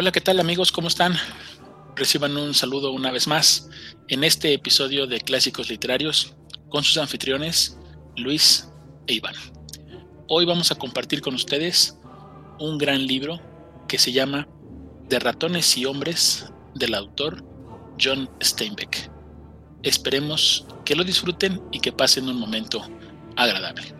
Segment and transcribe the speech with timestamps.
[0.00, 0.72] Hola, ¿qué tal amigos?
[0.72, 1.14] ¿Cómo están?
[1.94, 3.68] Reciban un saludo una vez más
[4.08, 6.34] en este episodio de Clásicos Literarios
[6.70, 7.78] con sus anfitriones
[8.16, 8.66] Luis
[9.08, 9.34] e Iván.
[10.26, 11.98] Hoy vamos a compartir con ustedes
[12.58, 13.42] un gran libro
[13.88, 14.48] que se llama
[15.06, 17.44] De ratones y hombres del autor
[18.02, 19.10] John Steinbeck.
[19.82, 22.80] Esperemos que lo disfruten y que pasen un momento
[23.36, 23.94] agradable.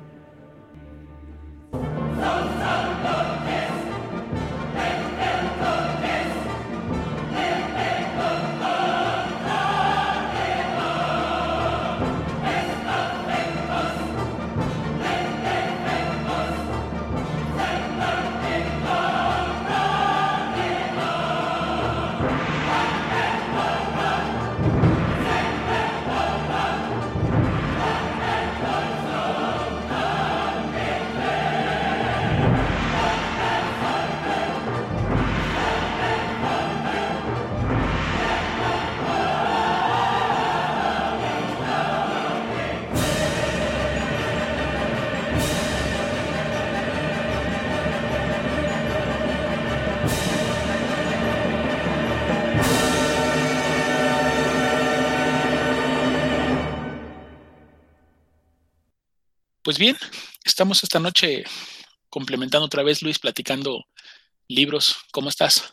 [59.70, 59.96] Pues bien,
[60.44, 61.44] estamos esta noche
[62.08, 63.84] complementando otra vez, Luis, platicando
[64.48, 64.96] libros.
[65.12, 65.72] ¿Cómo estás?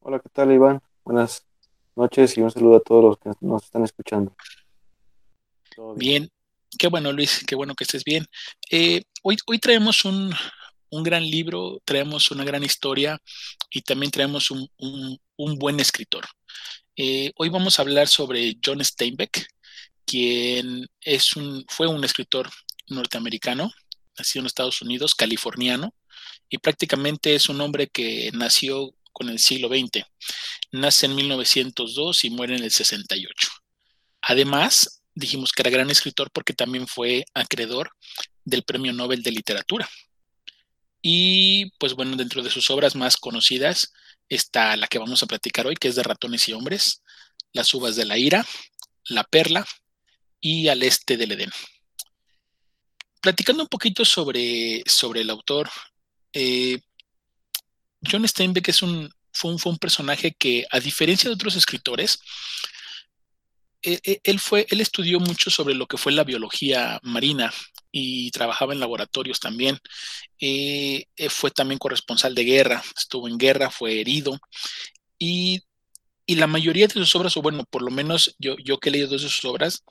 [0.00, 0.82] Hola, ¿qué tal, Iván?
[1.04, 1.46] Buenas
[1.94, 4.34] noches y un saludo a todos los que nos están escuchando.
[5.94, 6.28] Bien,
[6.76, 8.26] qué bueno, Luis, qué bueno que estés bien.
[8.68, 10.34] Eh, hoy, hoy traemos un,
[10.90, 13.22] gran libro, traemos una gran historia
[13.70, 14.68] y también traemos un,
[15.36, 16.24] buen escritor.
[16.96, 19.46] Eh, hoy vamos a hablar sobre John Steinbeck,
[20.04, 22.48] quien es un, fue un escritor
[22.88, 23.72] norteamericano,
[24.18, 25.94] nacido en Estados Unidos, californiano,
[26.48, 30.04] y prácticamente es un hombre que nació con el siglo XX.
[30.72, 33.48] Nace en 1902 y muere en el 68.
[34.22, 37.92] Además, dijimos que era gran escritor porque también fue acreedor
[38.44, 39.88] del Premio Nobel de Literatura.
[41.00, 43.92] Y pues bueno, dentro de sus obras más conocidas
[44.28, 47.02] está la que vamos a platicar hoy, que es de Ratones y Hombres,
[47.52, 48.46] Las Uvas de la Ira,
[49.08, 49.66] La Perla
[50.40, 51.50] y Al Este del Edén
[53.24, 55.70] platicando un poquito sobre, sobre el autor,
[56.34, 56.78] eh,
[58.06, 62.18] John Steinbeck es un, fue, un, personaje que, a diferencia de otros escritores,
[63.80, 67.50] e, e, él, fue, él estudió mucho sobre lo que fue la biología marina
[67.90, 69.78] y trabajaba en laboratorios también.
[70.38, 74.38] Eh, eh, fue también corresponsal de guerra, estuvo en guerra, fue herido
[75.18, 75.62] y,
[76.26, 78.92] y, la mayoría de sus obras, o bueno, por lo menos yo, yo que he
[78.92, 79.82] leído de sus obras,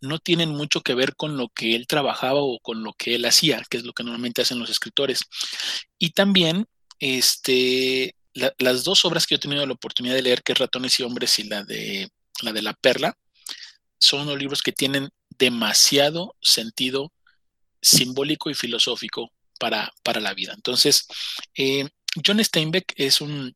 [0.00, 3.24] no tienen mucho que ver con lo que él trabajaba o con lo que él
[3.24, 5.20] hacía, que es lo que normalmente hacen los escritores.
[5.98, 6.66] Y también,
[6.98, 8.14] este,
[8.58, 11.02] las dos obras que yo he tenido la oportunidad de leer, que es Ratones y
[11.02, 12.10] Hombres y la de
[12.42, 13.16] la, de la Perla,
[13.98, 17.12] son unos libros que tienen demasiado sentido
[17.82, 20.52] simbólico y filosófico para, para la vida.
[20.54, 21.06] Entonces,
[21.54, 21.88] eh,
[22.24, 23.54] John Steinbeck es un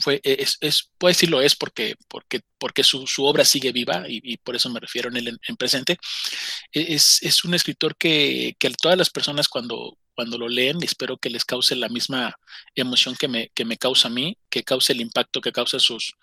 [0.00, 4.04] fue, e, es, es, puede decirlo es porque, porque, porque su, su obra sigue viva
[4.08, 5.98] y, por eso me refiero en él en, presente.
[6.72, 11.16] E, es, es, un escritor que, que todas las personas cuando, cuando lo leen, espero
[11.18, 12.34] que les cause la misma
[12.74, 16.14] emoción que me, que me causa a mí, que cause el impacto que causa sus,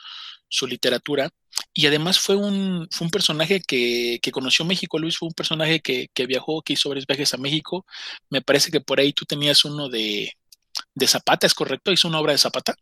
[0.50, 1.29] su literatura.
[1.73, 5.79] Y además fue un, fue un personaje que, que, conoció México, Luis, fue un personaje
[5.79, 7.85] que, que, viajó, que hizo varios viajes a México.
[8.29, 10.33] Me parece que por ahí tú tenías uno de,
[10.94, 11.92] de Zapata, ¿es correcto?
[11.92, 12.75] ¿Hizo una obra de Zapata?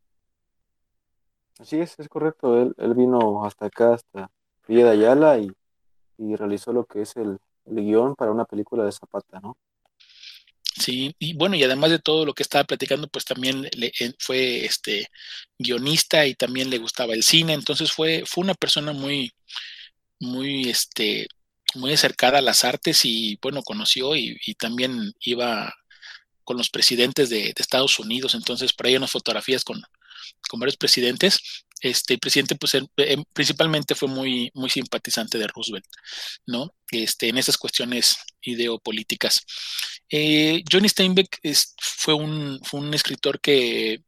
[1.59, 2.61] Así es, es correcto.
[2.61, 4.29] Él, él vino hasta acá, hasta
[4.67, 5.51] Villa de Ayala, y,
[6.35, 9.57] realizó lo que es el, guion para una película de Zapata, ¿no?
[10.77, 14.65] Sí, y bueno, y además de todo lo que estaba platicando, pues también le, fue
[14.65, 15.07] este
[15.57, 19.33] guionista y también le gustaba el cine, entonces fue, fue una persona muy,
[20.19, 21.27] muy, este,
[21.75, 25.73] muy acercada a las artes y bueno, conoció y, también iba
[26.43, 29.81] con los presidentes de, de, Estados Unidos, entonces por ahí unas fotografías con,
[30.49, 31.39] con varios presidentes.
[31.81, 35.85] Este el presidente, pues, em, principalmente fue muy, muy simpatizante de Roosevelt,
[36.47, 36.73] ¿no?
[36.89, 39.41] Este, en esas cuestiones ideopolíticas.
[40.09, 41.39] Eh, Johnny Steinbeck
[41.77, 44.03] fue, un, fue un escritor que,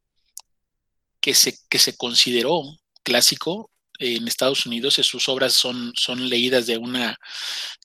[1.19, 2.63] que, se, que se consideró
[3.03, 7.17] clásico en Estados Unidos, sus obras son, son leídas de una,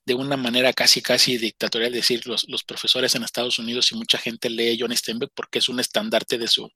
[0.05, 3.97] de una manera casi, casi dictatorial, es decir, los, los, profesores en Estados Unidos y
[3.97, 6.69] mucha gente lee John Steinbeck porque es un estandarte de su,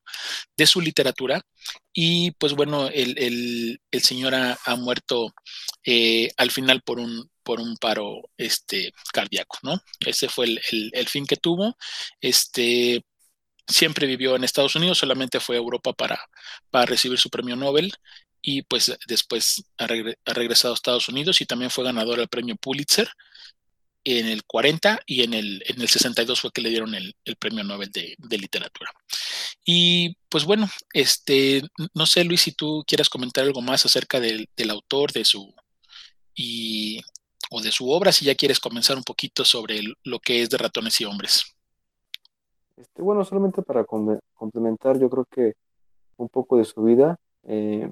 [0.57, 1.43] de su literatura.
[1.93, 5.35] Y pues bueno, el, el, el señor ha, ha muerto
[5.85, 9.81] eh, al final por un, por un paro este, cardíaco, ¿no?
[10.01, 10.61] Ese fue el,
[10.93, 11.77] el fin que tuvo.
[12.21, 13.05] Este,
[13.69, 16.19] siempre vivió en Estados Unidos, solamente fue a Europa para,
[16.71, 17.93] para recibir su premio Nobel
[18.49, 23.09] y pues después ha, regresado a Estados Unidos y también fue ganador del premio Pulitzer
[24.05, 27.65] en el 40 y en el, en el 62 fue que le dieron el, premio
[27.65, 28.93] Nobel de, literatura.
[29.65, 31.61] Y pues bueno, este,
[31.93, 35.53] no sé Luis si tú quieres comentar algo más acerca del, autor, de su,
[36.33, 37.03] y,
[37.51, 40.59] o de su obra, si ya quieres comenzar un poquito sobre lo que es de
[40.59, 41.57] ratones y hombres.
[42.77, 45.55] Este, bueno, solamente para complementar, yo creo que
[46.17, 47.19] un poco de su vida.
[47.43, 47.91] Eh,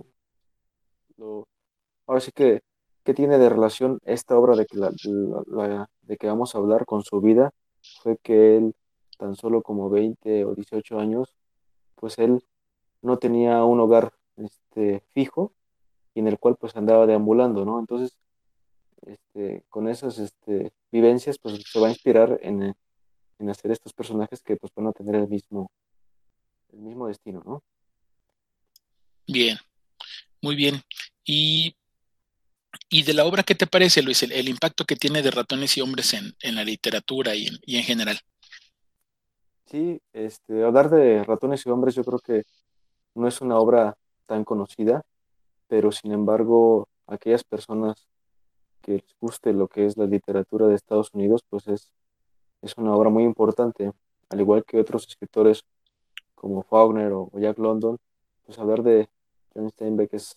[1.18, 2.62] ahora sí que,
[3.04, 7.20] ¿qué tiene de relación esta obra de que, de que vamos a hablar con su
[7.20, 7.52] vida?
[8.02, 8.74] Fue que él,
[9.18, 11.34] tan solo como 20 o 18 años,
[11.96, 12.44] pues él
[13.02, 15.52] no tenía un hogar este, fijo
[16.14, 17.78] y en el cual pues andaba deambulando, ¿no?
[17.78, 18.16] Entonces,
[19.02, 22.74] este, con esas este, vivencias, pues se va a inspirar en,
[23.38, 25.70] en hacer estos personajes que pues van a tener el mismo,
[26.72, 27.62] el mismo destino, ¿no?
[29.26, 29.56] Bien,
[30.44, 30.80] muy bien.
[31.24, 31.74] Y,
[32.88, 34.22] y de la obra, ¿qué te parece, Luis?
[34.22, 37.76] El, impacto que tiene de ratones y hombres en, en la literatura y en, y
[37.78, 38.18] en, general.
[39.66, 42.42] Sí, este, hablar de ratones y hombres yo creo que
[43.14, 43.96] no es una obra
[44.26, 45.02] tan conocida,
[45.66, 48.06] pero sin embargo, aquellas personas
[48.82, 51.90] que les guste lo que es la literatura de Estados Unidos, pues es
[52.64, 53.92] es una obra muy importante,
[54.30, 55.64] al igual que otros escritores
[56.34, 57.98] como Faulkner o, Jack London,
[58.46, 59.08] pues hablar de
[59.54, 60.36] John Steinbeck es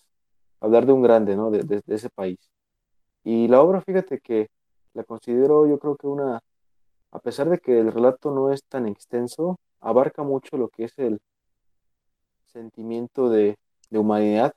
[0.60, 1.50] hablar de un grande, ¿no?
[1.50, 2.38] De, ese país.
[3.24, 4.48] Y la obra, fíjate que
[4.94, 6.40] la considero yo creo que una,
[7.10, 10.98] a pesar de que el relato no es tan extenso, abarca mucho lo que es
[10.98, 11.20] el
[12.46, 13.56] sentimiento de,
[13.90, 14.54] humanidad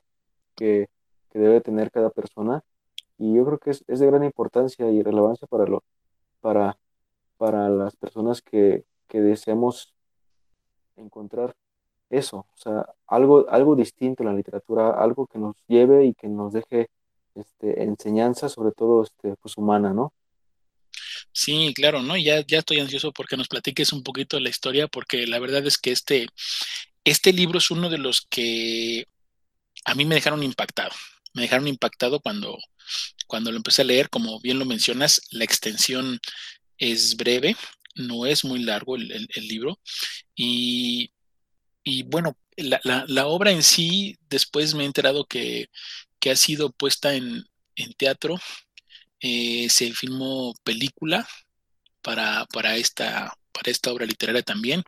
[0.55, 0.89] que,
[1.33, 2.61] debe tener cada persona.
[3.17, 6.77] Y yo creo que es, de gran importancia y relevancia para,
[7.69, 9.93] las personas que, deseamos
[10.95, 11.55] encontrar
[12.11, 16.27] eso, o sea, algo, algo distinto en la literatura, algo que nos lleve y que
[16.27, 16.89] nos deje
[17.35, 20.13] este, enseñanza, sobre todo este, pues, humana, ¿no?
[21.31, 22.17] Sí, claro, ¿no?
[22.17, 25.65] Ya, ya estoy ansioso porque nos platiques un poquito de la historia, porque la verdad
[25.65, 26.27] es que este,
[27.05, 29.07] este libro es uno de los que
[29.85, 30.91] a mí me dejaron impactado.
[31.33, 32.57] Me dejaron impactado cuando,
[33.27, 36.19] cuando lo empecé a leer, como bien lo mencionas, la extensión
[36.77, 37.55] es breve,
[37.95, 39.79] no es muy largo el, libro.
[40.35, 41.11] Y,
[42.03, 45.69] bueno, la, obra en sí, después me he enterado que,
[46.29, 47.45] ha sido puesta en,
[47.97, 48.39] teatro.
[49.19, 51.27] Eh, se filmó película
[52.01, 54.83] para, para, esta, para esta obra literaria también.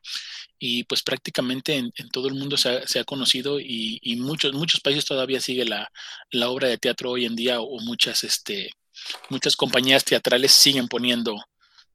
[0.59, 5.41] Y pues prácticamente en, todo el mundo se ha, conocido y, muchos, muchos países todavía
[5.41, 5.89] sigue la,
[6.47, 8.71] obra de teatro hoy en día o muchas, este,
[9.29, 11.35] muchas compañías teatrales siguen poniendo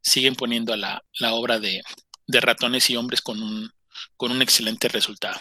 [0.00, 1.02] siguen poniendo a la,
[1.32, 1.82] obra de,
[2.28, 3.70] ratones y hombres con un,
[4.16, 5.38] con un excelente resultado.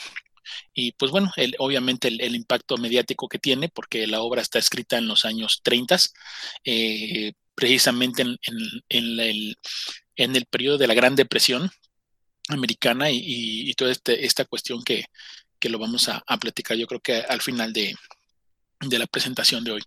[0.74, 5.08] Y pues bueno, obviamente el, impacto mediático que tiene, porque la obra está escrita en
[5.08, 5.98] los años 30,
[6.64, 8.38] eh, precisamente en,
[8.90, 9.58] el,
[10.16, 11.70] en, el, periodo de la Gran Depresión
[12.50, 15.06] americana y, toda este, esta cuestión que,
[15.64, 17.94] lo vamos a, platicar yo creo que al final de,
[18.80, 19.82] de la presentación de hoy.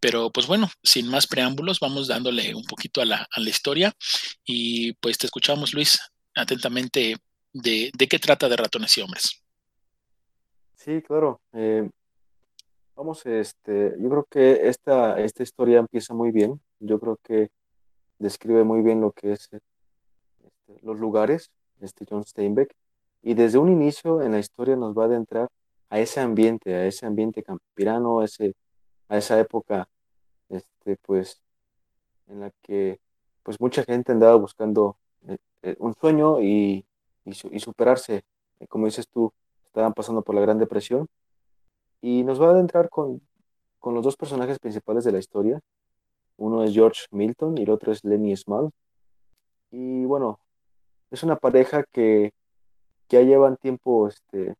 [0.00, 3.94] Pero pues bueno, sin más preámbulos, vamos dándole un poquito a la, historia
[4.44, 6.00] y pues te escuchamos, Luis,
[6.34, 7.16] atentamente
[7.52, 9.42] de, qué trata de ratones y hombres.
[10.76, 11.40] Sí, claro.
[11.52, 11.88] Eh,
[12.96, 16.60] vamos, este, yo creo que esta, esta historia empieza muy bien.
[16.80, 17.50] Yo creo que
[18.18, 19.60] describe muy bien lo que es este,
[20.82, 22.74] los lugares, este John Steinbeck.
[23.22, 25.48] Y desde un inicio en la historia nos va a adentrar
[25.90, 28.54] a ese ambiente, a ese ambiente campirano, a, ese,
[29.08, 29.88] a esa época,
[30.48, 31.40] este, pues,
[32.28, 32.98] en la que
[33.42, 34.96] pues mucha gente andaba buscando
[35.28, 36.84] eh, eh, un sueño y,
[37.24, 38.24] y, superarse.
[38.60, 39.32] Eh, como dices tú,
[39.66, 41.08] estaban pasando por la Gran Depresión.
[42.00, 43.20] Y nos va a adentrar con,
[43.78, 45.60] con los dos personajes principales de la historia.
[46.36, 48.70] Uno es George Milton y el otro es Lenny Small.
[49.70, 50.40] Y bueno,
[51.10, 52.32] es una pareja que
[53.08, 54.54] ya llevan tiempo este,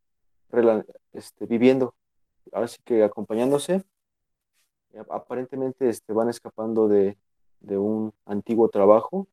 [1.12, 1.94] este, viviendo,
[2.52, 3.82] ahora sí que acompañándose.
[5.08, 7.16] Aparentemente este, van escapando de,
[7.70, 9.26] un antiguo trabajo,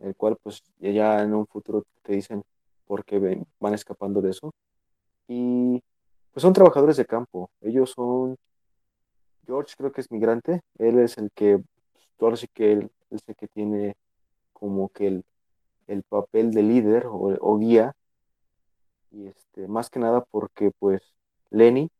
[0.00, 2.42] el cual pues ya en un futuro te dicen
[2.86, 4.52] por qué van escapando de eso.
[5.28, 5.82] Y
[6.32, 7.50] pues son trabajadores de campo.
[7.60, 8.36] Ellos son,
[9.46, 13.22] George creo que es migrante, él es el que, pues, ahora sí que él es
[13.26, 13.96] el que tiene
[14.52, 15.24] como que el,
[15.86, 17.94] el papel de líder o, guía
[19.10, 21.02] y este, más que nada porque pues
[21.50, 21.90] Lenny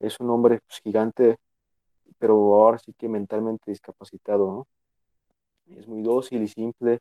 [0.00, 1.36] es un hombre pues, gigante,
[2.18, 4.66] pero ahora sí que mentalmente discapacitado,
[5.66, 5.76] ¿no?
[5.76, 7.00] Es muy dócil y simple,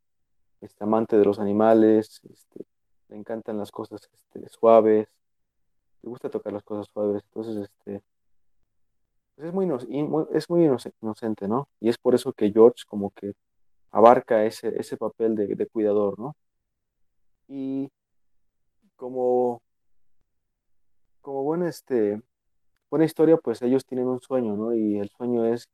[0.61, 2.65] este amante de los animales, este,
[3.09, 5.07] le encantan las cosas este, suaves,
[6.01, 8.01] le gusta tocar las cosas suaves, entonces este,
[9.35, 9.67] pues es muy,
[10.33, 10.65] es muy
[11.01, 11.69] inocente, ¿no?
[11.79, 13.33] Y es por eso que George como que
[13.91, 16.35] abarca ese, ese papel de, cuidador, ¿no?
[17.47, 17.89] Y
[18.95, 19.61] como,
[21.21, 22.21] como este,
[22.89, 24.73] buena historia, pues ellos tienen un sueño, ¿no?
[24.75, 25.69] Y el sueño es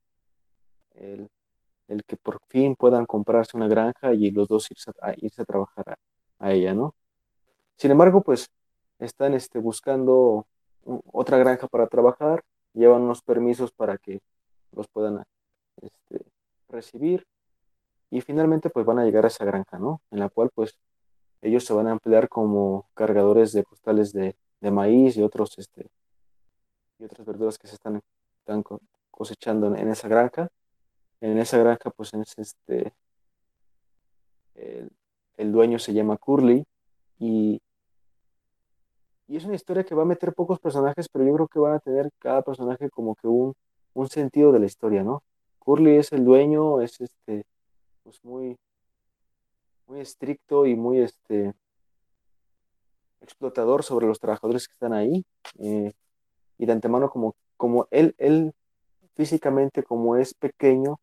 [0.93, 1.29] el,
[2.07, 5.97] que por fin puedan comprarse una granja y los dos irse a, irse a trabajar
[6.39, 6.93] a, ella, ¿no?
[7.77, 8.49] Sin embargo, pues
[8.99, 10.47] están este, buscando
[11.11, 14.21] otra granja para trabajar, llevan unos permisos para que
[14.71, 15.23] los puedan
[15.81, 16.25] este,
[16.69, 17.25] recibir
[18.09, 20.01] y finalmente pues van a llegar a esa granja, ¿no?
[20.11, 20.77] En la cual pues
[21.41, 25.91] ellos se van a emplear como cargadores de costales de, maíz y otros este
[26.97, 28.01] y otras verduras que se están,
[29.11, 30.49] cosechando en, esa granja.
[31.21, 32.93] En esa granja pues es este
[34.55, 36.65] el, dueño se llama Curly
[37.19, 37.61] y,
[39.27, 41.73] y es una historia que va a meter pocos personajes, pero yo creo que van
[41.73, 43.53] a tener cada personaje como que un,
[43.93, 45.23] un sentido de la historia, ¿no?
[45.59, 47.45] Curly es el dueño, es este,
[48.03, 48.57] pues muy,
[49.87, 51.53] muy estricto y muy este,
[53.21, 55.25] explotador sobre los trabajadores que están ahí.
[55.59, 55.93] Eh,
[56.57, 58.53] y de antemano, como, como él, él
[59.15, 60.99] físicamente, como es pequeño,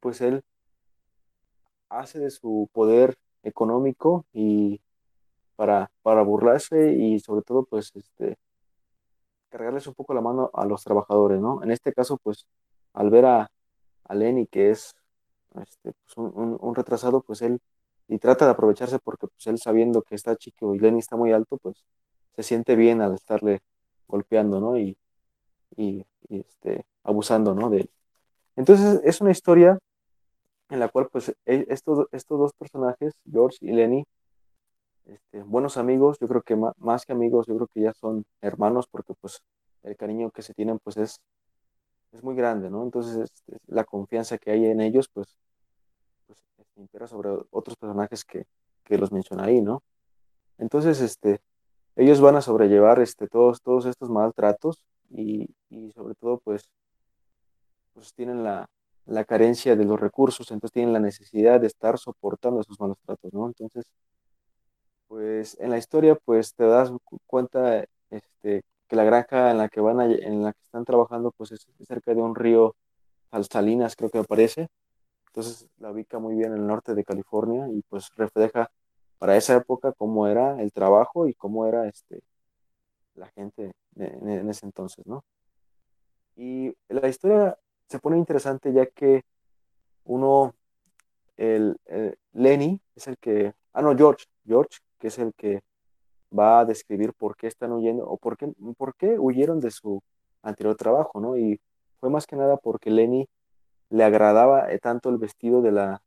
[0.00, 0.42] pues él
[1.88, 4.80] hace de su poder económico y
[5.56, 8.36] para, para burlarse y sobre todo, pues, este,
[9.48, 11.62] cargarles un poco la mano a los trabajadores, ¿no?
[11.62, 12.46] En este caso, pues,
[12.92, 13.50] al ver a,
[14.04, 14.94] a Lenny, que es
[15.62, 17.60] este, pues, un, retrasado, pues él
[18.08, 21.32] y trata de aprovecharse porque pues él sabiendo que está chico y Lenny está muy
[21.32, 21.84] alto, pues
[22.36, 23.62] se siente bien al estarle
[24.08, 24.76] golpeando, ¿no?
[24.76, 24.98] Y,
[25.76, 27.70] y, este, abusando, ¿no?
[27.70, 27.90] De él.
[28.56, 29.78] Entonces es una historia
[30.70, 34.04] en la cual pues e, estos, estos dos personajes, George y Lenny,
[35.06, 38.86] este, buenos amigos, yo creo que más, que amigos, yo creo que ya son hermanos
[38.90, 39.42] porque pues
[39.82, 41.20] el cariño que se tienen pues es,
[42.12, 42.82] es muy grande, ¿no?
[42.82, 45.36] Entonces este, la confianza que hay en ellos pues
[46.76, 48.46] impera sobre otros personajes que,
[48.84, 49.82] que los menciona ahí, ¿no?
[50.58, 51.40] Entonces, este,
[51.96, 56.68] ellos van a sobrellevar este, todos, todos estos maltratos y, y sobre todo, pues,
[57.92, 58.68] pues tienen la,
[59.06, 63.32] la, carencia de los recursos, entonces tienen la necesidad de estar soportando esos malos tratos,
[63.32, 63.46] ¿no?
[63.46, 63.86] Entonces,
[65.08, 66.92] pues en la historia, pues te das
[67.26, 71.52] cuenta este, que la granja en la que van en la que están trabajando, pues
[71.52, 72.74] es cerca de un río
[73.42, 74.68] Salinas, creo que me parece,
[75.28, 78.70] entonces la ubica muy bien en el norte de California y pues refleja
[79.18, 82.20] para esa época cómo era el trabajo y cómo era este,
[83.14, 85.24] la gente en, ese entonces, ¿no?
[86.36, 87.58] Y la historia
[87.88, 89.22] se pone interesante ya que
[90.04, 90.54] uno,
[91.36, 91.76] el,
[92.32, 95.60] Lenny es el que, ah, no, George, George, que es el que
[96.36, 100.02] va a describir por qué están huyendo o por qué, por qué huyeron de su
[100.40, 101.36] anterior trabajo, ¿no?
[101.36, 101.60] Y
[102.00, 103.28] fue más que nada porque Lenny
[103.90, 106.00] le agradaba eh, tanto el vestido de la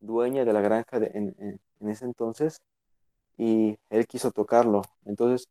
[0.00, 2.60] dueña de la granja en, ese entonces
[3.38, 4.82] y él quiso tocarlo.
[5.04, 5.46] Entonces,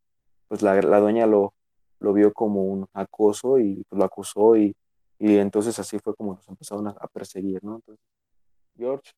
[0.48, 1.54] pues la, dueña lo,
[2.00, 4.76] lo vio como un acoso y pues, lo acusó y,
[5.18, 7.76] entonces así fue como nos empezaron a, perseguir, ¿no?
[7.76, 8.04] Entonces,
[8.76, 9.12] George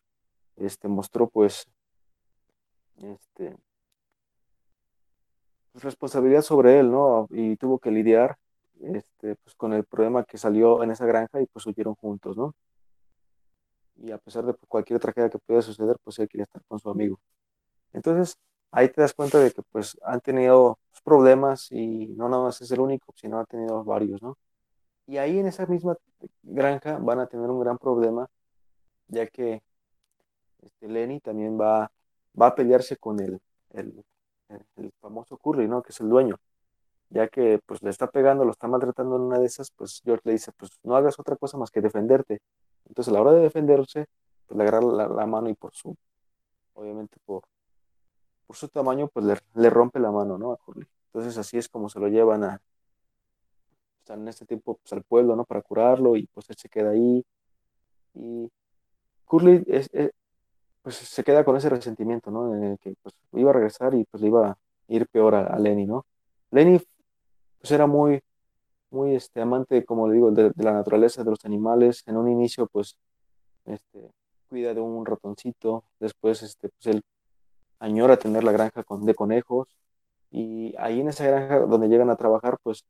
[0.54, 1.66] este, mostró pues
[3.02, 3.56] este,
[5.72, 7.26] pues, responsabilidad sobre él, ¿no?
[7.30, 8.38] Y tuvo que lidiar
[8.80, 12.54] este, pues, con el problema que salió en esa granja y pues huyeron juntos, ¿no?
[13.96, 16.90] Y a pesar de cualquier tragedia que pueda suceder, pues él quería estar con su
[16.90, 17.18] amigo.
[17.92, 18.36] Entonces,
[18.72, 22.70] ahí te das cuenta de que pues han tenido problemas y no nada más es
[22.72, 24.36] el único, sino ha tenido varios, ¿no?
[25.06, 25.96] Y ahí en esa misma
[26.42, 28.28] granja van a tener un gran problema,
[29.08, 29.62] ya que
[30.62, 31.92] este, Lenny también va,
[32.40, 33.40] va a pelearse con el,
[33.72, 34.04] el,
[35.00, 35.82] famoso Curry, ¿no?
[35.82, 36.36] Que es el dueño
[37.14, 40.22] ya que pues le está pegando, lo está maltratando en una de esas, pues George
[40.24, 42.40] le dice, pues no hagas otra cosa más que defenderte.
[42.86, 44.06] Entonces a la hora de defenderse,
[44.46, 45.96] pues le agarra la, mano y por su,
[46.74, 47.44] obviamente por,
[48.46, 50.52] por su tamaño, pues le, rompe la mano, ¿no?
[50.52, 50.86] A Curly.
[51.06, 52.60] Entonces así es como se lo llevan a,
[54.04, 55.44] pues, en este tiempo, pues al pueblo, ¿no?
[55.44, 57.24] Para curarlo y pues él se queda ahí.
[58.14, 58.50] Y
[59.24, 59.88] Curly es,
[60.84, 62.54] pues se queda con ese resentimiento, ¿no?
[62.54, 65.58] En el que pues iba a regresar y pues le iba a ir peor a,
[65.58, 66.04] Lenny, ¿no?
[66.50, 66.78] Lenny
[67.58, 68.20] pues era muy,
[68.90, 72.02] muy este, amante, como le digo, de, la naturaleza, de los animales.
[72.06, 72.98] En un inicio, pues,
[73.64, 74.10] este,
[74.50, 77.02] cuida de un ratoncito, después, este, pues, él
[77.78, 79.68] añora tener la granja con, de conejos,
[80.30, 82.84] y ahí en esa granja donde llegan a trabajar, pues,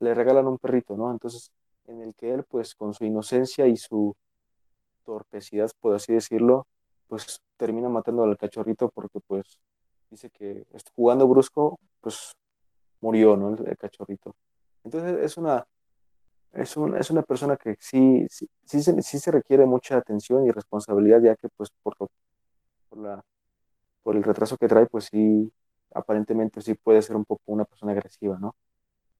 [0.00, 1.12] le regalan un perrito, ¿no?
[1.12, 1.52] Entonces,
[1.86, 4.16] en el que él, pues, con su inocencia y su
[5.04, 6.66] torpecidad, por así decirlo,
[7.08, 9.58] pues, termina matando al cachorrito porque, pues,
[10.10, 12.32] dice que jugando brusco, pues
[13.00, 13.56] murió, ¿no?
[13.56, 14.34] El, cachorrito.
[14.84, 15.66] Entonces es una,
[16.52, 20.50] es, es una persona que sí, sí, sí, se, sí se requiere mucha atención y
[20.50, 23.24] responsabilidad, ya que pues por, por, la,
[24.02, 25.52] por el retraso que trae, pues sí,
[25.94, 28.54] aparentemente sí puede ser un poco una persona agresiva, ¿no?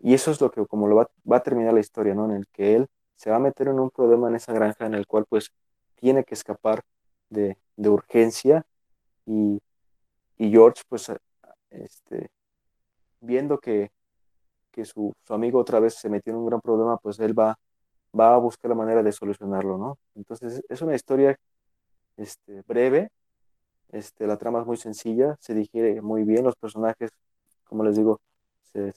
[0.01, 2.27] Y eso es lo que como lo va, va a terminar la historia, ¿no?
[2.27, 4.95] En el que él se va a meter en un problema en esa granja en
[4.95, 5.53] el cual pues
[5.97, 6.83] tiene que escapar
[7.31, 8.65] de, de urgencia
[9.27, 9.61] y,
[10.39, 11.13] y, George pues
[11.71, 12.31] este,
[13.21, 13.91] viendo que,
[14.71, 17.59] que su, su, amigo otra vez se metió en un gran problema pues él va,
[18.19, 19.99] va a buscar la manera de solucionarlo, ¿no?
[20.15, 21.39] Entonces es una historia
[22.17, 23.11] este, breve,
[23.91, 27.11] este, la trama es muy sencilla, se digiere muy bien, los personajes,
[27.65, 28.21] como les digo,
[28.73, 28.93] se,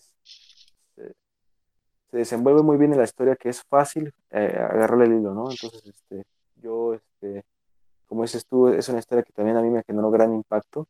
[2.11, 5.49] se desenvuelve muy bien en la historia, que es fácil eh, agarrarle el hilo, ¿no?
[5.49, 6.25] Entonces, este,
[6.57, 7.45] yo, este,
[8.11, 10.89] como dices tú, es una historia que también a mí me generó gran impacto.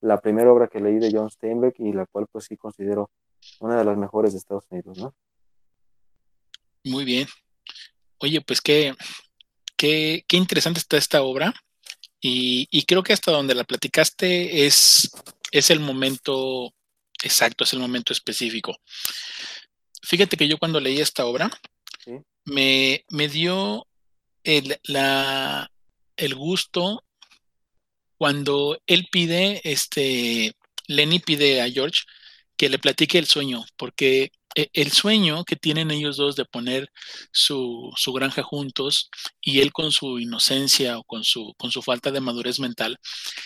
[0.00, 3.10] La primera obra que leí de John Steinbeck y la cual pues sí considero
[3.60, 5.14] una de las mejores de Estados Unidos, ¿no?
[6.84, 7.28] Muy bien.
[8.16, 8.94] Oye, pues qué,
[9.76, 11.52] qué, qué interesante está esta obra
[12.18, 15.10] y, y, creo que hasta donde la platicaste es,
[15.52, 16.72] es el momento
[17.22, 18.74] exacto, es el momento específico.
[20.02, 21.50] Fíjate que yo cuando leí esta obra,
[22.46, 23.86] me, me, dio
[24.44, 25.70] el, la,
[26.16, 27.04] el gusto
[28.16, 30.54] cuando él pide, este,
[30.86, 32.02] Lenny pide a George
[32.56, 36.90] que le platique el sueño, porque e, el sueño que tienen ellos dos de poner
[37.32, 39.10] su, su, granja juntos
[39.40, 42.98] y él con su inocencia o con su, con su falta de madurez mental,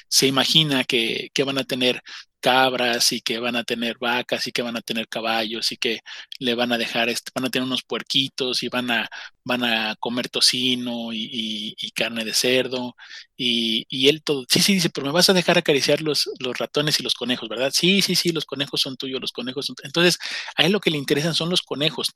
[0.09, 2.03] se imagina que, que van a tener
[2.41, 6.01] cabras y que van a tener vacas y que van a tener caballos y que
[6.39, 9.09] le van a dejar, este, van a tener unos puerquitos y van a,
[9.45, 12.95] van a comer tocino y, carne de cerdo
[13.37, 16.57] y, y, él todo, sí, sí, dice, pero me vas a dejar acariciar los, los
[16.59, 17.73] ratones y los conejos, ¿verdad?
[17.75, 19.77] Sí, sí, sí, los conejos son tuyos, los conejos son...
[19.83, 20.19] Entonces,
[20.57, 22.09] a él lo que le interesan son los conejos,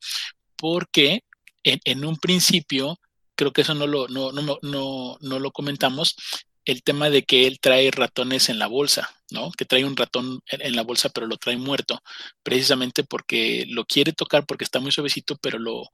[0.57, 1.25] porque
[1.65, 2.99] en, en un principio,
[3.35, 6.17] creo que eso no lo, no, no, no, no lo comentamos,
[6.65, 9.51] el tema de que él trae ratones en la bolsa, ¿no?
[9.53, 12.01] Que trae un ratón en, la bolsa, pero lo trae muerto,
[12.43, 15.89] precisamente porque lo quiere tocar porque está muy suavecito, pero lo,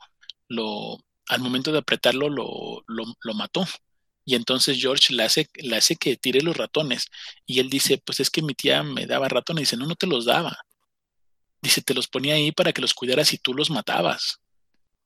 [0.48, 3.66] lo, al momento de apretarlo lo, lo, lo mató.
[4.24, 7.07] Y entonces George le hace, le hace que tire los ratones.
[7.46, 9.62] Y él dice, pues es que mi tía me daba ratones.
[9.62, 10.59] Dice, no, no te los daba.
[11.62, 14.40] Dice, te los ponía ahí para que los cuidaras y tú los matabas.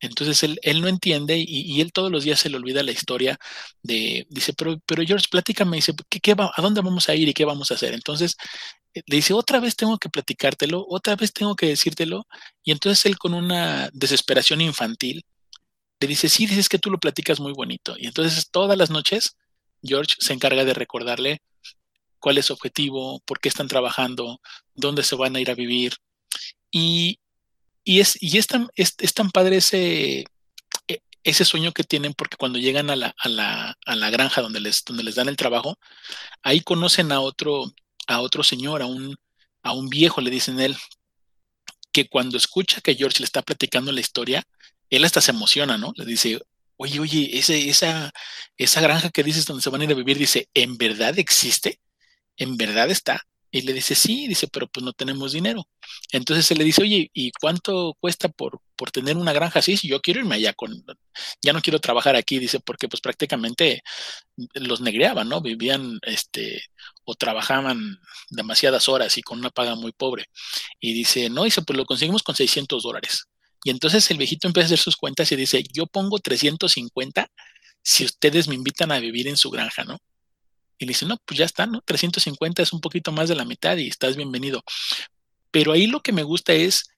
[0.02, 3.38] Entonces él, no entiende y, él todos los días se le olvida la historia
[3.82, 7.34] de, dice, pero, George, platícame, dice, ¿qué, qué va, ¿a dónde vamos a ir y
[7.34, 7.94] qué vamos a hacer?
[7.94, 8.36] Entonces
[8.94, 12.26] eh, le dice, otra vez tengo que platicártelo, otra vez tengo que decírtelo.
[12.64, 15.24] Y entonces él con una desesperación infantil
[16.00, 17.94] le dice, sí, dices que tú lo platicas muy bonito.
[17.98, 19.36] Y entonces todas las noches
[19.82, 21.42] George se encarga de recordarle
[22.18, 24.40] cuál es su objetivo, por qué están trabajando,
[24.74, 25.94] dónde se van a ir a vivir.
[26.70, 27.18] Y,
[27.84, 30.24] y es, y es, tan, es, tan padre ese,
[30.88, 34.40] e, ese sueño que tienen porque cuando llegan a la, a la, a la granja
[34.42, 35.78] donde les, donde les dan el trabajo,
[36.42, 37.64] ahí conocen a otro,
[38.06, 39.16] a otro señor, a un,
[39.62, 40.76] a un viejo, le dicen él,
[41.92, 44.44] que cuando escucha que George le está platicando la historia,
[44.90, 45.92] él hasta se emociona, ¿no?
[45.96, 46.40] Le dice,
[46.76, 48.12] oye, oye, ese, esa,
[48.56, 51.80] esa granja que dices donde se van a ir a vivir, dice, ¿en verdad existe?
[52.36, 53.22] ¿En verdad está?
[53.54, 55.68] Y le dice, sí, dice, pero pues no tenemos dinero.
[56.10, 59.76] Entonces se le dice, oye, ¿y cuánto cuesta por, por tener una granja así?
[59.76, 60.72] Si yo quiero irme allá con,
[61.42, 63.82] ya no quiero trabajar aquí, dice, porque pues prácticamente
[64.54, 65.42] los negreaban, ¿no?
[65.42, 66.62] Vivían, este,
[67.04, 67.98] o trabajaban
[68.30, 70.26] demasiadas horas y con una paga muy pobre.
[70.80, 73.26] Y dice, no, dice, pues lo conseguimos con 600 dólares.
[73.64, 77.28] Y entonces el viejito empieza a hacer sus cuentas y dice, yo pongo 350
[77.82, 79.98] si ustedes me invitan a vivir en su granja, ¿no?
[80.78, 81.80] Y le dice, no, pues ya está, ¿no?
[81.82, 84.62] 350 es un poquito más de la mitad y estás bienvenido.
[85.50, 86.90] Pero ahí lo que me gusta es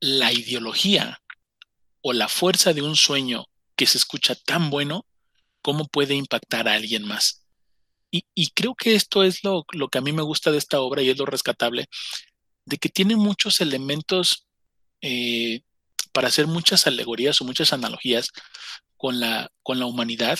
[0.00, 1.22] la ideología
[2.00, 5.06] o la fuerza de un sueño que se escucha tan bueno,
[5.62, 7.46] cómo puede impactar a alguien más.
[8.10, 11.00] Y, creo que esto es lo, lo, que a mí me gusta de esta obra
[11.00, 11.86] y es lo rescatable,
[12.66, 14.46] de que tiene muchos elementos
[15.00, 15.62] eh,
[16.12, 18.28] para hacer muchas alegorías o muchas analogías
[18.98, 20.38] con la, con la humanidad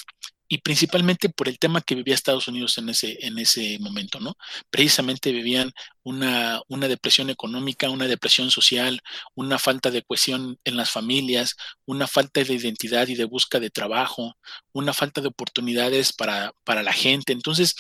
[0.53, 4.37] y principalmente por el tema que vivía Estados Unidos en ese, en ese momento, ¿no?
[4.69, 9.01] Precisamente vivían una, una depresión económica, una depresión social,
[9.35, 13.71] una falta de cohesión en las familias, una falta de identidad y de busca de
[13.71, 14.37] trabajo,
[14.73, 17.33] una falta de oportunidades para, para la gente.
[17.33, 17.75] Entonces,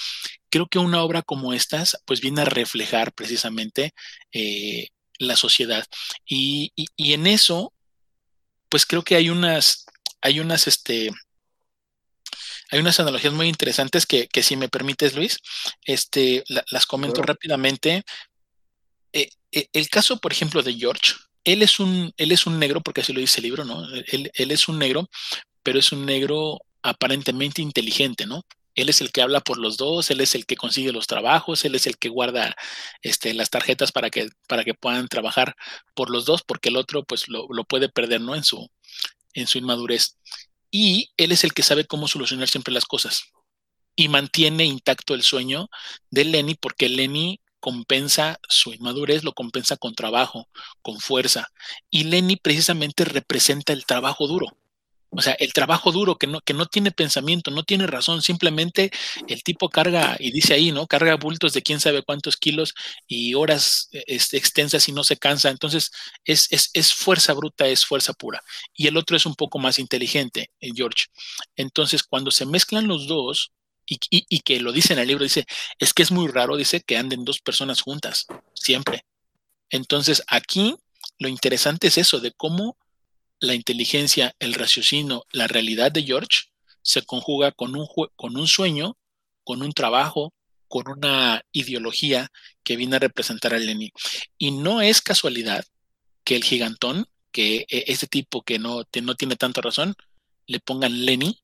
[0.48, 3.92] creo que una obra como estas, pues viene a reflejar precisamente
[4.32, 5.84] eh, la sociedad.
[6.24, 7.74] Y, y, y en eso,
[8.70, 9.84] pues creo que hay unas,
[10.22, 11.10] hay unas, este,
[12.72, 15.38] hay unas analogías muy interesantes que, si me permites, Luis,
[15.84, 18.02] este, las comento rápidamente.
[19.12, 21.12] Eh, eh, el caso, por ejemplo, de George,
[21.44, 23.86] él es un, él es un negro, porque así lo dice el libro, ¿no?
[24.06, 25.10] Él, él es un negro,
[25.62, 28.42] pero es un negro aparentemente inteligente, ¿no?
[28.74, 31.66] Él es el que habla por los dos, él es el que consigue los trabajos,
[31.66, 32.56] él es el que guarda
[33.02, 35.56] este, las tarjetas para que, para que puedan trabajar
[35.94, 38.34] por los dos, porque el otro pues lo, lo, puede perder, ¿no?
[38.34, 38.66] En su,
[39.34, 40.16] en su inmadurez.
[40.72, 43.24] Y él es el que sabe cómo solucionar siempre las cosas.
[43.94, 45.68] Y mantiene intacto el sueño
[46.10, 50.48] de Lenny, porque Lenny compensa su inmadurez, lo compensa con trabajo,
[50.82, 51.48] con fuerza.
[51.90, 54.48] Y Lenny precisamente representa el trabajo duro.
[55.14, 58.90] O sea, el trabajo duro que no, que no tiene pensamiento, no tiene razón, simplemente
[59.28, 60.86] el tipo carga, y dice ahí, ¿no?
[60.86, 62.72] Carga bultos de quién sabe cuántos kilos
[63.06, 65.50] y horas este, extensas y no se cansa.
[65.50, 65.90] Entonces,
[66.24, 68.42] es, es, es, fuerza bruta, es fuerza pura.
[68.74, 71.06] Y el otro es un poco más inteligente, eh, George.
[71.56, 73.52] Entonces, cuando se mezclan los dos,
[73.86, 75.44] y, y, y que lo dice en el libro, dice,
[75.78, 79.04] es que es muy raro, dice, que anden dos personas juntas, siempre.
[79.68, 80.76] Entonces, aquí
[81.18, 82.78] lo interesante es eso, de cómo
[83.42, 86.44] la inteligencia, el raciocinio, la realidad de George
[86.80, 88.96] se conjuga con un, con un sueño,
[89.42, 90.32] con un trabajo,
[90.68, 92.30] con una ideología
[92.62, 93.92] que viene a representar a Lenny.
[94.38, 95.64] Y no es casualidad
[96.22, 99.96] que el gigantón, que e, ese tipo que no, no tiene tanta razón,
[100.46, 101.42] le pongan Lenny,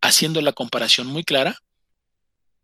[0.00, 1.58] haciendo la comparación muy clara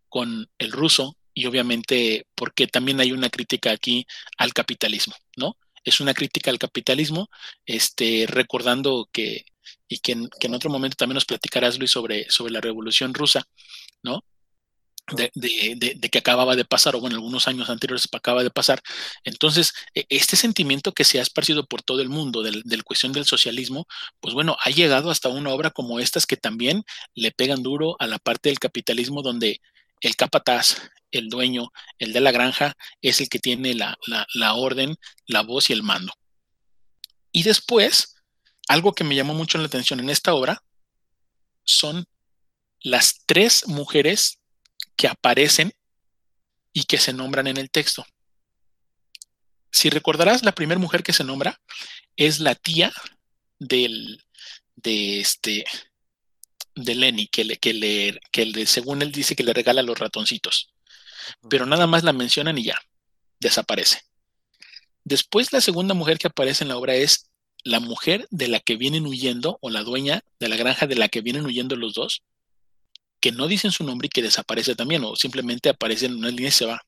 [0.08, 4.06] con el ruso y obviamente porque también hay una crítica aquí
[4.38, 5.58] al capitalismo, ¿no?
[5.84, 7.28] Es una crítica al capitalismo,
[7.66, 9.44] este, recordando que,
[9.88, 13.42] y que en, otro momento también nos platicarás, Luis, sobre, sobre la revolución rusa,
[14.02, 14.24] ¿no?
[15.14, 15.30] De,
[16.10, 18.80] que acababa de pasar, o bueno, algunos años anteriores acaba de pasar.
[19.24, 23.12] Entonces, e, este sentimiento que se ha esparcido por todo el mundo del, del, cuestión
[23.12, 23.86] del socialismo,
[24.20, 28.06] pues bueno, ha llegado hasta una obra como estas que también le pegan duro a
[28.06, 29.60] la parte del capitalismo donde
[30.02, 30.76] el capataz,
[31.10, 33.96] el dueño, el de la granja, es el que tiene la,
[34.54, 36.12] orden, la voz y el mando.
[37.30, 38.16] Y después,
[38.68, 40.62] algo que me llamó mucho la atención en esta obra
[41.64, 42.04] son
[42.80, 44.40] las tres mujeres
[44.96, 45.72] que aparecen
[46.72, 48.04] y que se nombran en el texto.
[49.70, 51.60] Si recordarás, la primera mujer que se nombra
[52.16, 52.92] es la tía
[53.58, 54.22] del,
[54.76, 55.64] de este,
[56.74, 59.98] de Lenny, que le, que le, que le, según él dice que le regala los
[59.98, 60.72] ratoncitos.
[61.48, 62.78] Pero nada más la mencionan y ya,
[63.40, 64.00] desaparece.
[65.04, 67.30] Después la segunda mujer que aparece en la obra es
[67.64, 71.08] la mujer de la que vienen huyendo, o la dueña de la granja de la
[71.08, 72.22] que vienen huyendo los dos,
[73.20, 76.48] que no dicen su nombre y que desaparece también, o simplemente aparece en una línea
[76.48, 76.82] y se va.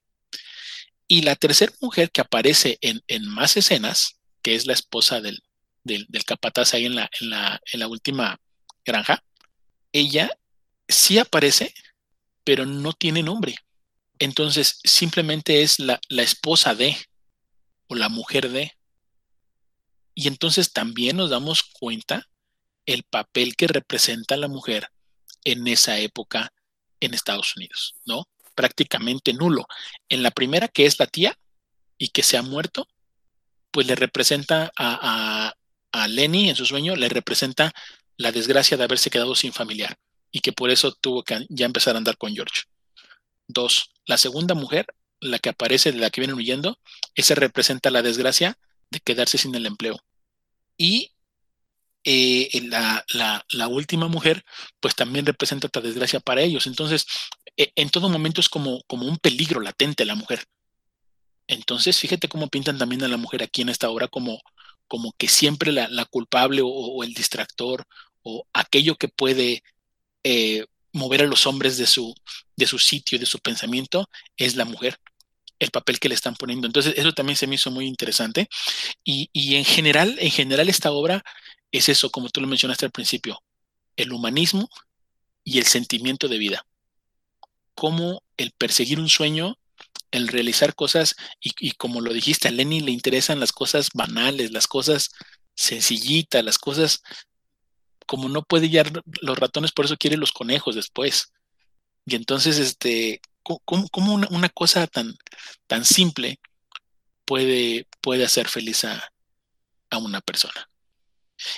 [1.06, 5.42] Y la tercera mujer que aparece en, en más escenas, que es la esposa del,
[5.84, 8.40] del, del capataz ahí en la, en, la, en la última
[8.84, 9.22] granja,
[9.94, 10.28] ella
[10.88, 11.72] sí aparece,
[12.42, 13.54] pero no tiene nombre.
[14.18, 16.96] Entonces, simplemente es la, esposa de
[17.86, 18.72] o la mujer de.
[20.14, 22.28] Y entonces también nos damos cuenta
[22.86, 24.88] el papel que representa la mujer
[25.44, 26.52] en esa época
[27.00, 28.28] en Estados Unidos, ¿no?
[28.54, 29.66] Prácticamente nulo.
[30.08, 31.38] En la primera, que es la tía
[31.98, 32.88] y que se ha muerto,
[33.70, 35.54] pues le representa a, a,
[35.92, 37.72] a Lenny en su sueño, le representa
[38.16, 39.98] la desgracia de haberse quedado sin familiar
[40.30, 42.62] y que por eso tuvo que ya empezar a andar con George.
[43.46, 44.86] Dos, la segunda mujer,
[45.20, 46.78] la que aparece de la que vienen huyendo,
[47.14, 48.58] esa representa la desgracia
[48.90, 49.98] de quedarse sin el empleo.
[50.76, 51.12] Y
[52.04, 53.04] eh, la,
[53.50, 54.44] la, última mujer,
[54.80, 56.66] pues también representa otra desgracia para ellos.
[56.66, 57.06] Entonces,
[57.56, 60.44] e, en todo momento es como, como un peligro latente la mujer.
[61.46, 64.40] Entonces, fíjate cómo pintan también a la mujer aquí en esta obra como,
[64.88, 67.84] como que siempre la, culpable o, el distractor
[68.24, 69.62] o aquello que puede
[70.24, 72.14] eh, mover a los hombres de su,
[72.56, 74.98] de su sitio, de su pensamiento, es la mujer,
[75.60, 76.66] el papel que le están poniendo.
[76.66, 78.48] Entonces, eso también se me hizo muy interesante.
[79.04, 81.24] Y, y en general, en general, esta obra
[81.70, 83.40] es eso, como tú lo mencionaste al principio,
[83.96, 84.68] el humanismo
[85.44, 86.66] y el sentimiento de vida.
[87.74, 89.56] Cómo el perseguir un sueño
[90.14, 94.68] el realizar cosas y, como lo dijiste, a Lenny le interesan las cosas banales, las
[94.68, 95.10] cosas
[95.56, 97.02] sencillitas, las cosas
[98.06, 98.90] como no puede guiar
[99.20, 101.32] los ratones, por eso quiere los conejos después.
[102.06, 105.16] Y entonces, este, ¿cómo, una, cosa tan,
[105.66, 106.40] tan simple
[107.24, 109.10] puede, puede hacer feliz a,
[109.96, 110.68] una persona?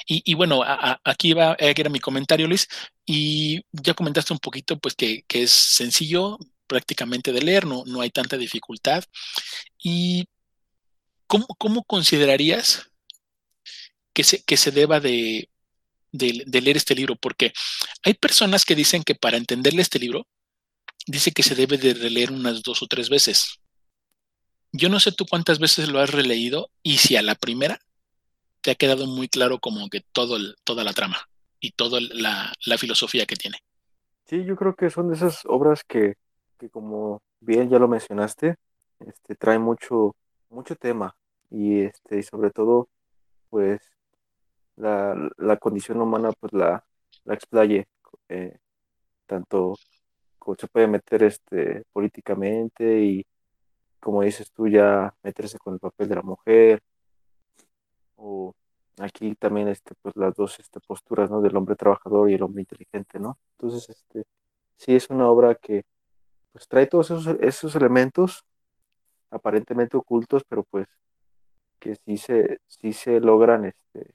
[0.06, 0.62] Y, bueno,
[1.04, 2.68] aquí va, era mi comentario, Luis,
[3.06, 8.00] y ya comentaste un poquito, pues que, que es sencillo, prácticamente de leer, no, no
[8.00, 9.04] hay tanta dificultad.
[9.78, 10.28] ¿Y
[11.26, 12.90] cómo, considerarías
[14.12, 15.48] que se, que se deba de,
[16.16, 17.52] de, leer este libro, porque
[18.04, 20.26] hay personas que dicen que para entenderle este libro,
[21.06, 23.60] dice que se debe de releer unas dos o tres veces.
[24.72, 27.78] Yo no sé tú cuántas veces lo has releído y si a la primera
[28.60, 31.28] te ha quedado muy claro como que todo toda la trama
[31.60, 33.58] y toda la, filosofía que tiene.
[34.26, 36.14] Sí, yo creo que son de esas obras que,
[36.58, 38.56] que como bien ya lo mencionaste,
[39.00, 40.14] este, trae mucho,
[40.50, 41.16] mucho tema
[41.50, 42.88] y este, y sobre todo,
[43.50, 43.80] pues,
[44.76, 46.84] la, la condición humana, pues la,
[47.24, 47.88] la explaye,
[48.28, 48.58] eh,
[49.26, 49.74] tanto
[50.38, 53.26] como se puede meter este políticamente y
[54.00, 56.82] como dices tú ya meterse con el papel de la mujer.
[58.16, 58.54] O
[58.98, 62.62] aquí también este pues las dos este, posturas no del hombre trabajador y el hombre
[62.62, 64.24] inteligente no entonces este
[64.76, 65.84] sí es una obra que
[66.52, 68.44] pues trae todos esos, esos elementos
[69.30, 70.86] aparentemente ocultos pero pues
[71.78, 74.14] que sí se sí se logran este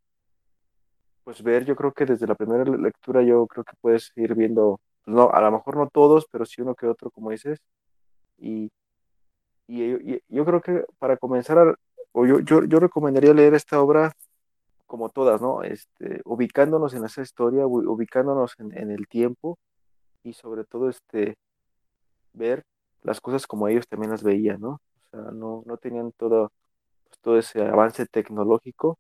[1.23, 4.79] pues ver yo creo que desde la primera lectura yo creo que puedes ir viendo
[5.03, 7.59] pues, no a lo mejor no todos pero sí uno que otro como dices
[8.37, 8.71] y,
[9.67, 11.77] y, yo creo que para comenzar
[12.13, 14.13] o yo, yo, recomendaría leer esta obra
[14.85, 15.63] como todas, ¿no?
[15.63, 19.57] Este, ubicándonos en esa historia, ubicándonos en, el tiempo
[20.23, 21.35] y sobre todo este,
[22.33, 22.63] ver
[23.03, 24.71] las cosas como ellos también las veían, ¿no?
[24.71, 26.51] O sea, no, no tenían todo,
[27.09, 28.99] pues, todo ese avance tecnológico,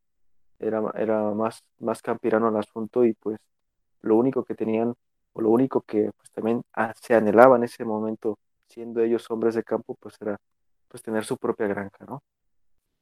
[0.61, 3.37] era, era más, más campirano el asunto y pues
[4.01, 4.93] lo único que tenían,
[5.33, 9.55] o lo único que pues también ah, se anhelaba en ese momento, siendo ellos hombres
[9.55, 10.37] de campo, pues era
[10.87, 12.23] pues tener su propia granja, ¿no?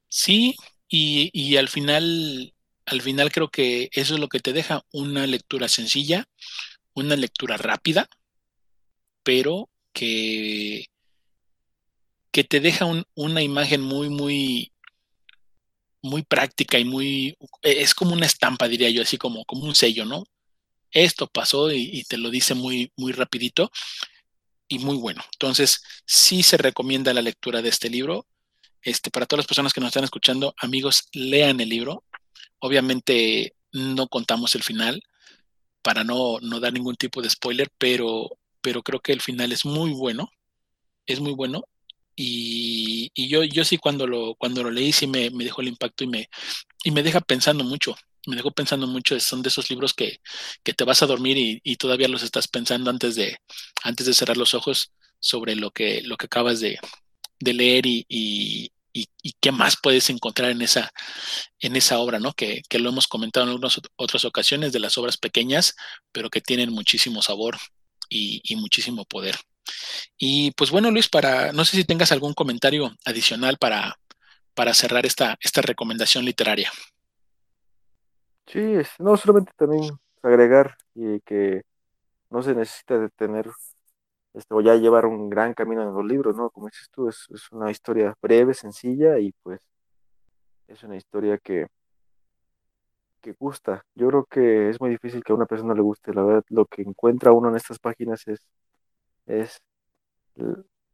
[0.08, 0.54] Sí,
[0.88, 2.52] y, y al final
[2.90, 6.24] al final creo que eso es lo que te deja una lectura sencilla,
[6.94, 8.08] una lectura rápida,
[9.22, 10.86] pero que,
[12.32, 14.69] que te deja una imagen muy, muy,
[16.02, 20.04] muy práctica y muy, es como una estampa, diría yo, así como, como un sello,
[20.04, 20.24] ¿no?
[20.92, 23.70] Esto pasó y, y te lo dice muy, muy rapidito
[24.70, 25.22] y muy bueno.
[25.32, 28.26] Entonces, sí se recomienda la lectura de este libro.
[28.82, 32.04] Este, para todas las personas que nos están escuchando, amigos, lean el libro.
[32.60, 35.02] Obviamente no contamos el final
[35.82, 39.64] para no, no dar ningún tipo de spoiler, pero, pero creo que el final es
[39.64, 40.30] muy bueno,
[41.04, 41.64] es muy bueno.
[42.16, 46.08] Y, yo, yo sí cuando lo, cuando lo leí sí me, dejó el impacto y
[46.08, 46.28] me,
[46.84, 47.96] y me deja pensando mucho,
[48.26, 50.20] me dejó pensando mucho, son de esos libros que,
[50.62, 53.38] que te vas a dormir y, todavía los estás pensando antes de,
[53.82, 56.78] antes de cerrar los ojos sobre lo que, lo que acabas de,
[57.40, 58.04] leer y,
[58.92, 60.90] y, qué más puedes encontrar en esa,
[61.60, 62.32] en esa obra, ¿no?
[62.32, 65.76] Que, lo hemos comentado en algunas otras ocasiones de las obras pequeñas,
[66.12, 67.58] pero que tienen muchísimo sabor
[68.08, 69.36] y, muchísimo poder.
[70.16, 73.96] Y pues bueno, Luis, para, no sé si tengas algún comentario adicional para,
[74.54, 76.70] para cerrar esta, esta recomendación literaria.
[78.46, 81.62] Sí, no, solamente también agregar y que
[82.30, 83.50] no se necesita de tener
[84.34, 86.50] este, o ya llevar un gran camino en los libros, ¿no?
[86.50, 89.60] Como dices tú, es, una historia breve, sencilla y pues
[90.68, 91.66] es una historia que,
[93.20, 93.84] que gusta.
[93.94, 96.14] Yo creo que es muy difícil que a una persona le guste.
[96.14, 98.46] La verdad, lo que encuentra uno en estas páginas es,
[99.30, 99.60] es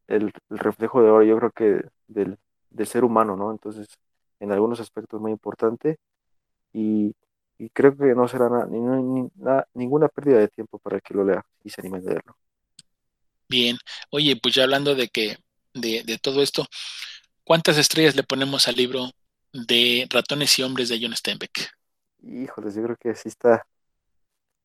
[0.09, 2.38] el, reflejo de ahora, yo creo que del,
[2.87, 3.51] ser humano, ¿no?
[3.51, 3.87] Entonces,
[4.38, 5.99] en algunos aspectos muy importante
[6.72, 7.14] y,
[7.72, 8.51] creo que no será
[9.72, 12.37] ninguna pérdida de tiempo para que lo lea y se anime a leerlo.
[13.49, 13.79] Bien,
[14.11, 15.38] oye, pues ya hablando de que,
[15.72, 16.66] de, todo esto,
[17.44, 19.11] ¿cuántas estrellas le ponemos al libro
[19.53, 21.70] de Ratones y Hombres de John Steinbeck?
[22.22, 23.66] Híjoles, yo creo que sí está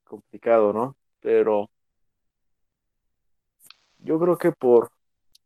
[0.04, 0.98] complicado, ¿no?
[1.22, 1.70] Pero
[4.02, 4.92] yo creo que por,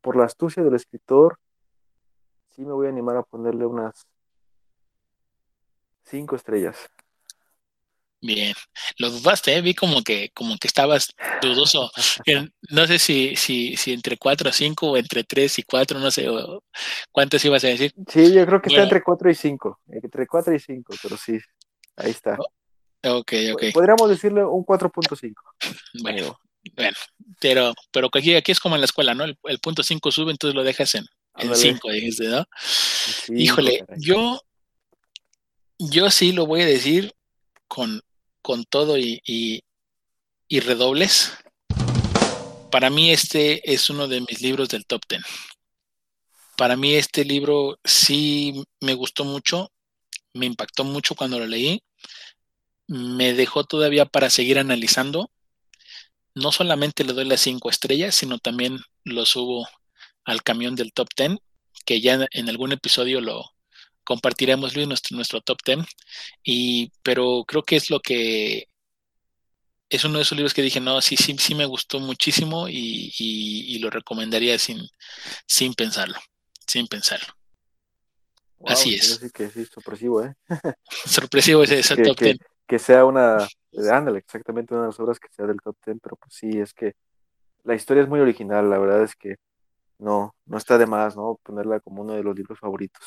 [0.01, 1.37] por la astucia del escritor,
[2.49, 4.07] sí me voy a animar a ponerle unas
[6.03, 6.89] cinco estrellas.
[8.21, 8.55] Bien,
[8.97, 9.61] lo dudaste, ¿eh?
[9.61, 11.91] vi como que, como que estabas dudoso.
[12.71, 16.09] No sé si, si, si entre 4 a 5 o entre 3 y 4, no
[16.09, 16.27] sé
[17.11, 17.93] cuántas ibas a decir.
[18.07, 21.37] Sí, yo creo que está entre 4 y 5, entre 4 y 5, pero sí,
[21.95, 22.37] ahí está.
[23.03, 23.63] Ok, ok.
[23.71, 25.33] Podríamos decirle un 4.5.
[26.01, 26.39] Bueno,
[26.73, 26.97] bueno,
[27.39, 29.25] pero, pero aquí, aquí es como en la escuela, ¿no?
[29.25, 31.05] El, punto 5 sube, entonces lo dejas en,
[31.37, 32.45] 5, dijiste, ¿no?
[33.35, 34.41] Híjole, yo,
[35.77, 37.13] yo sí lo voy a decir
[37.67, 38.01] con
[38.45, 39.63] con todo y,
[40.51, 41.33] redobles.
[42.69, 45.23] Para mí este es uno de mis libros del top 10.
[46.55, 49.71] Para mí este libro sí me gustó mucho,
[50.33, 51.81] me impactó mucho cuando lo leí,
[52.85, 55.31] me dejó todavía para seguir analizando.
[56.35, 59.67] No solamente le doy las cinco estrellas, sino también lo subo
[60.25, 61.37] al camión del top 10,
[61.85, 63.55] que ya en algún episodio lo,
[64.05, 65.79] compartiremos Luis nuestro, nuestro top 10
[66.43, 68.69] y pero creo que es lo que
[69.89, 73.77] es uno de esos libros que dije, no, sí, sí, sí me gustó muchísimo y,
[73.79, 74.81] lo recomendaría sin,
[75.45, 76.17] sin pensarlo,
[76.65, 77.35] sin pensarlo.
[78.65, 79.19] Así es.
[79.21, 80.33] Sí, que sí, sorpresivo, ¿eh?
[81.05, 83.37] sorpresivo ese, ese top que, Que sea una,
[83.91, 86.73] ándale, exactamente una de las obras que sea del top ten, pero pues sí, es
[86.73, 86.93] que
[87.63, 89.35] la historia es muy original, la verdad es que
[89.97, 91.39] no, no está de más, ¿no?
[91.43, 93.03] Ponerla como uno de los libros favoritos.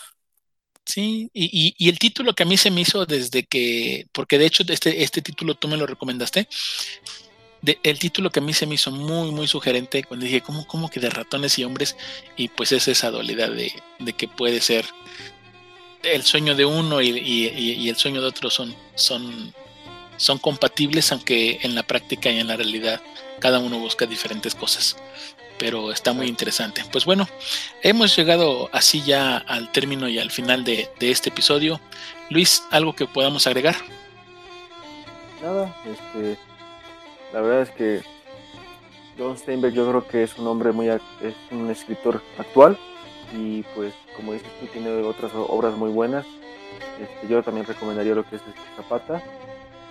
[0.84, 4.46] Sí, y, y, el título que a mí se me hizo desde que, porque de
[4.46, 6.48] hecho este, este título tú me lo recomendaste,
[7.82, 10.88] el título que a mí se me hizo muy, muy sugerente cuando dije, ¿cómo, cómo
[10.88, 11.96] que de ratones y hombres?
[12.36, 14.86] Y pues es esa dualidad de, de que puede ser
[16.02, 19.52] el sueño de uno y, el sueño de otro son, son,
[20.16, 23.00] son compatibles, aunque en la práctica y en la realidad
[23.40, 24.96] cada uno busca diferentes cosas
[25.58, 26.84] pero está muy interesante.
[26.90, 27.28] Pues bueno,
[27.82, 31.80] hemos llegado así ya al término y al final de, este episodio.
[32.30, 33.74] Luis, ¿algo que podamos agregar?
[35.42, 36.38] Nada, este,
[37.32, 38.02] la verdad es que
[39.18, 41.00] John Steinbeck yo creo que es un hombre muy, es
[41.50, 42.78] un escritor actual
[43.36, 46.26] y pues como dices tú tiene otras obras muy buenas.
[47.00, 49.22] Este, yo también recomendaría lo que es este Zapata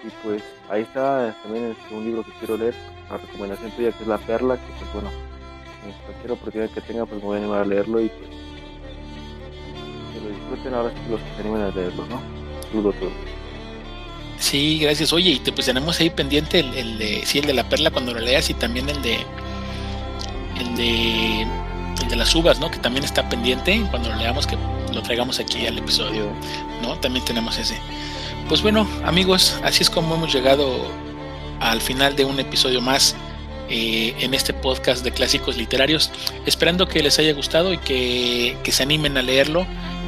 [0.04, 2.76] y pues ahí está también un libro que quiero leer,
[3.10, 5.10] la recomendación tuya que es La Perla, que pues bueno,
[6.06, 8.30] cualquier oportunidad que tenga, pues me voy a animar a leerlo y pues
[10.14, 12.16] que lo disfruten ahora sí los que se animen a leerlo, ¿no?
[12.18, 12.94] A.
[14.40, 15.14] Sí, gracias.
[15.14, 18.14] Oye, y te, pues tenemos ahí pendiente el, de, sí, el de la perla cuando
[18.14, 19.18] lo leas y también el de,
[20.60, 21.48] el de,
[22.02, 22.70] el de las uvas, ¿no?
[22.70, 24.58] Que también está pendiente cuando lo leamos, que
[24.94, 26.32] lo traigamos aquí al episodio,
[26.82, 26.98] ¿no?
[27.00, 27.78] También tenemos ese.
[28.48, 30.86] Pues bueno, amigos, así es como hemos llegado
[31.60, 33.16] al final de un episodio más
[33.70, 36.12] eh, en este podcast de clásicos literarios,
[36.46, 39.66] esperando que les haya gustado y que, se animen a leerlo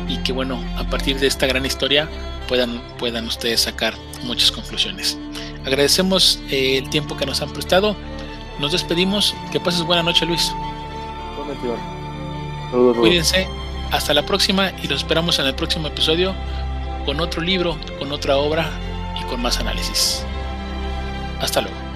[0.08, 2.08] y que bueno, a partir de esta gran historia
[2.48, 5.18] puedan, puedan ustedes sacar muchas conclusiones.
[5.66, 7.96] Agradecemos eh, el tiempo que nos han prestado.
[8.60, 9.36] Nos despedimos.
[9.52, 10.52] Que pases buena noche, Luis.
[13.00, 13.48] Cuídense.
[13.92, 16.36] Hasta la próxima y los esperamos en el próximo episodio
[17.06, 18.70] con otro libro, con otra obra
[19.20, 20.24] y con más análisis.
[21.42, 21.89] Hasta luego.